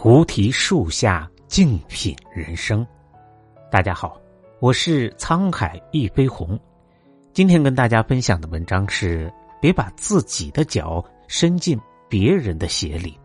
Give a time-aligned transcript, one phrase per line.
[0.00, 2.86] 菩提树下静品人生。
[3.68, 4.16] 大家好，
[4.60, 6.56] 我是沧海一飞鸿。
[7.32, 9.28] 今天跟大家分享的文章是：
[9.60, 11.76] 别把自己的脚伸进
[12.08, 13.18] 别人的鞋里。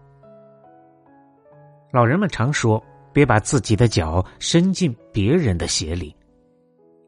[1.91, 6.15] 老人们常说，别把自己的脚伸进别人的鞋里。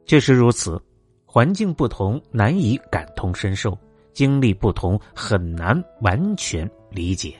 [0.05, 0.79] 确实如此，
[1.25, 3.71] 环境不同，难以感同身受；
[4.13, 7.33] 经历不同，很难完全理解。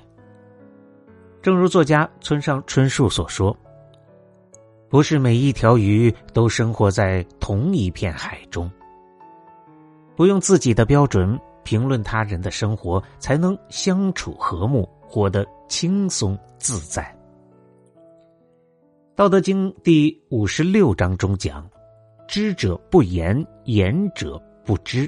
[1.46, 3.56] 正如作家村上春树所说
[4.90, 8.68] ：“不是每一条鱼都生活在同一片海中。
[10.16, 17.04] 不用自己的标准评论他人的生活，才能相处和睦，活得轻松自在。”
[19.16, 21.64] 《道德经》第五十六章中讲
[22.28, 25.08] ：“知者不言，言者不知。”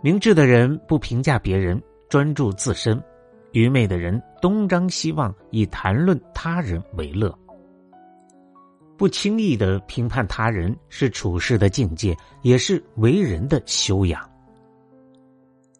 [0.00, 2.98] 明智的人不评价别人，专注自身。
[3.52, 7.34] 愚昧的人东张西望，以谈论他人为乐。
[8.94, 14.20] 不轻易的评判他人，是处事的境界，也是为人的修养。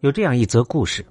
[0.01, 1.05] 有这样一则故事：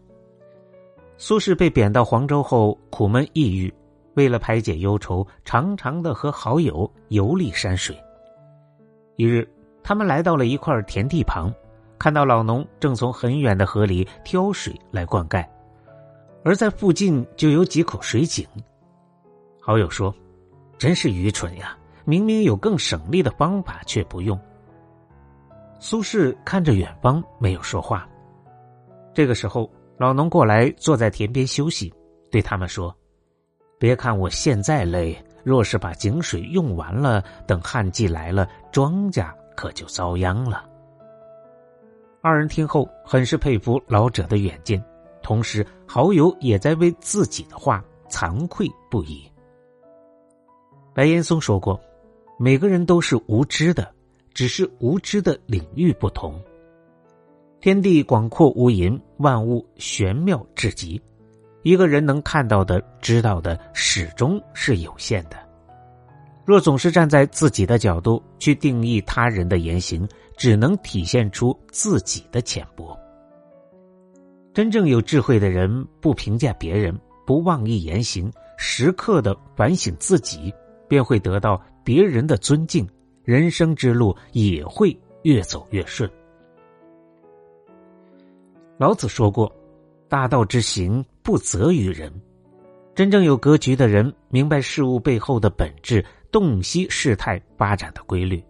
[1.15, 3.71] 苏轼被贬到黄州后，苦闷抑郁，
[4.15, 7.95] 为了排解忧愁，常常的和好友游历山水。
[9.15, 9.47] 一日，
[9.83, 11.53] 他们来到了一块田地旁，
[11.99, 15.47] 看到老农正从很远的河里挑水来灌溉。
[16.43, 18.45] 而在附近就有几口水井，
[19.61, 20.13] 好友说
[20.77, 21.77] ：“真是愚蠢呀！
[22.05, 24.37] 明明有更省力的方法，却不用。”
[25.79, 28.07] 苏轼看着远方，没有说话。
[29.13, 31.93] 这个时候，老农过来坐在田边休息，
[32.29, 32.93] 对他们说
[33.79, 40.65] ：“别看我现在累，若是把井水用完了，等旱季来了，庄稼可就遭殃了。”
[42.21, 44.83] 二人听后，很是佩服老者的远见。
[45.23, 49.23] 同时，好友也在为自己的话惭愧不已。
[50.93, 51.79] 白岩松说过
[52.37, 53.91] ：“每个人都是无知的，
[54.33, 56.39] 只是无知的领域不同。
[57.61, 61.01] 天地广阔无垠，万物玄妙至极。
[61.63, 65.37] 一个人能看到的、知道的，始终是有限的。
[66.45, 72.95] 若总是站在自己的角度去定义他人的言行，只能体现出自己的浅薄。”
[74.53, 80.53] 真正有智慧的人，不评价别人，不妄议言行，时刻的反省自己，
[80.87, 82.87] 便会得到别人的尊敬，
[83.23, 86.07] 人生之路也会越走越顺。
[88.77, 89.51] 老子说过
[90.07, 92.13] ：“大道之行，不责于人。”
[92.93, 98.43] 真正有格局的人，明白事物背后的本质，洞悉事态发展的规律，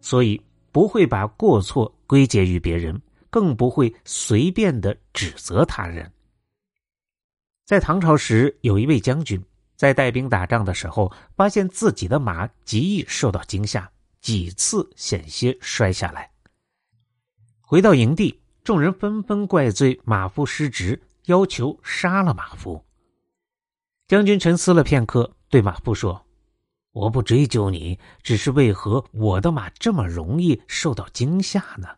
[0.00, 0.40] 所以
[0.72, 3.00] 不会把过错归结于别人。
[3.30, 6.12] 更不会随便的指责他人。
[7.64, 9.42] 在唐朝时，有一位将军
[9.76, 13.90] 在带兵打仗的时候，发现自己的马极易受到惊吓，
[14.20, 16.30] 几次险些摔下来。
[17.60, 22.82] 回到营地，众人纷纷怪罪马夫失职，要求杀了马夫。
[24.06, 26.24] 将军沉思了片刻，对马夫说
[26.92, 31.88] ：“我不追究你，只是为何我的马这么容易受到惊吓呢？”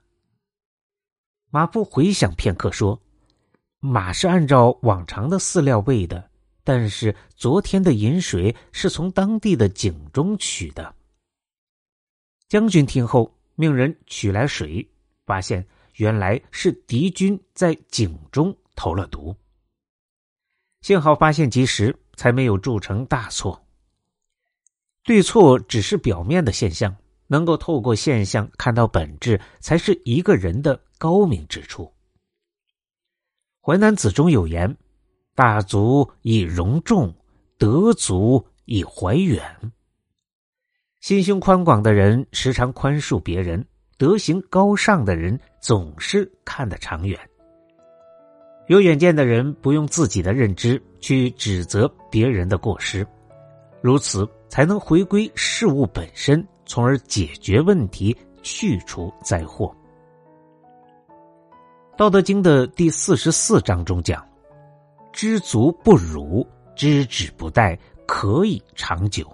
[1.52, 3.02] 马夫回想片刻，说
[3.80, 6.30] ：“马是按照往常的饲料喂的，
[6.62, 10.94] 但是昨天的饮水是从当地的井中取的。”
[12.48, 14.88] 将军听后，命人取来水，
[15.26, 19.34] 发现原来是敌军在井中投了毒。
[20.82, 23.66] 幸好发现及时，才没有铸成大错。
[25.02, 26.96] 对错只是表面的现象。
[27.30, 31.84] 能够透过现象看到本质，才是一个人的高明之处。
[33.62, 34.76] 《淮南子》中有言
[35.36, 37.14] ：“大足以容众，
[37.56, 39.40] 德足以怀远。”
[40.98, 43.64] 心胸宽广的人时常宽恕别人，
[43.96, 47.16] 德行高尚的人总是看得长远。
[48.66, 53.06] 有远见的人不用自己的认知去指责别人的过失，
[53.80, 56.44] 如此才能回归事物本身。
[56.70, 59.74] 从而解决问题，去除灾祸。
[61.96, 64.24] 《道德经》的第四十四章中讲
[65.12, 66.46] ：“知足不辱，
[66.76, 67.76] 知止不殆，
[68.06, 69.28] 可以长久。”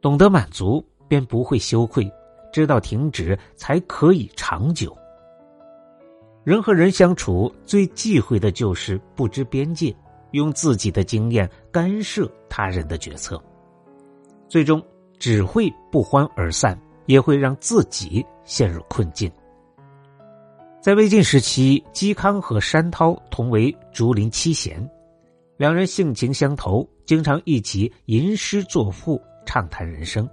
[0.00, 2.08] 懂得满足，便不会羞愧；
[2.52, 4.96] 知道停止，才可以长久。
[6.44, 9.92] 人和人相处，最忌讳的就是不知边界，
[10.30, 13.42] 用自己的经验干涉他人的决策，
[14.48, 14.80] 最终。
[15.18, 19.30] 只会不欢而散，也会让自己陷入困境。
[20.80, 24.88] 在魏晋时期，嵇康和山涛同为竹林七贤，
[25.56, 30.28] 两人性情相投，经常一起吟诗作赋，畅谈人生。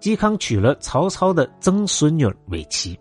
[0.00, 2.98] 嵇康娶了曹操的曾孙女为妻。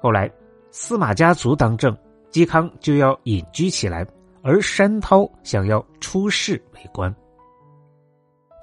[0.00, 0.30] 后来，
[0.70, 1.96] 司马家族当政，
[2.30, 4.06] 嵇康就要隐居起来，
[4.42, 7.14] 而山涛想要出仕为官。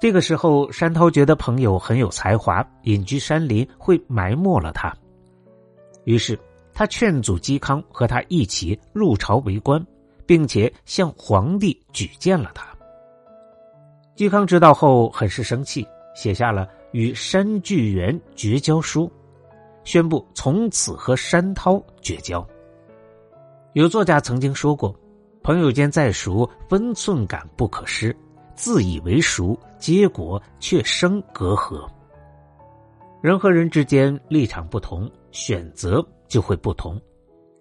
[0.00, 4.94] 这个时候，山涛觉得朋友很有才华，隐居山林会埋没了他，
[6.04, 6.38] 于是
[6.72, 9.84] 他劝阻嵇康和他一起入朝为官。
[10.28, 12.68] 并且向皇帝举荐了他。
[14.14, 19.10] 嵇康知道后很是生气，写下了与山巨源绝交书，
[19.84, 22.46] 宣布从此和山涛绝交。
[23.72, 24.94] 有作家曾经说过
[25.42, 28.14] ：“朋友间再熟，分寸感不可失；
[28.54, 31.88] 自以为熟，结果却生隔阂。”
[33.20, 37.00] 人和人之间立场不同，选择就会不同。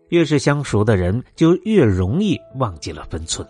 [0.10, 3.46] 越是相熟的人，就越容易忘记了分寸。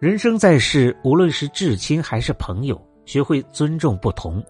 [0.00, 4.42] 人生在世，无论是至亲还是朋友，学会尊重不同，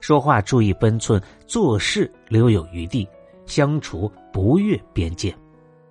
[0.00, 3.08] 说话注意分寸，做事留有余地，
[3.46, 5.34] 相处不越边界，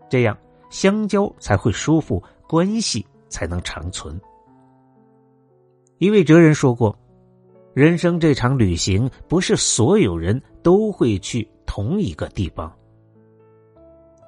[0.10, 0.38] 这样
[0.70, 4.20] 相交才会舒服，关系才能长存。
[6.00, 6.98] 一位哲人说过
[7.74, 12.72] ：“人生这场旅行，不是所有人都会去同一个地方。”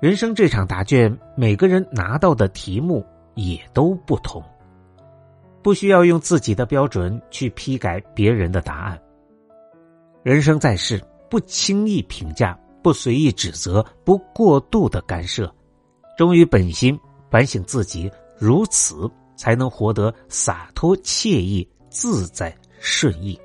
[0.01, 3.05] 人生这场答卷，每个人拿到的题目
[3.35, 4.41] 也都不同，
[5.61, 8.99] 不需要用自己的标准去批改别人的答案。
[10.23, 10.99] 人生在世，
[11.29, 15.53] 不轻易评价，不随意指责，不过度的干涉，
[16.17, 16.97] 忠于本心，
[17.29, 23.39] 反省自己，如此才能活得洒脱惬意、自在顺意。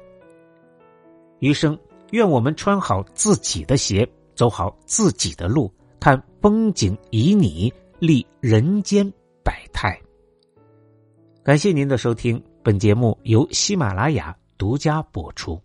[1.38, 1.79] 余生，
[2.11, 4.05] 愿我们穿好自己的鞋，
[4.35, 5.73] 走好自己的路。
[6.00, 9.08] 看风景以你立人间
[9.44, 9.96] 百态。
[11.44, 15.58] 感谢您的收听，本节目由喜马拉雅独家播出。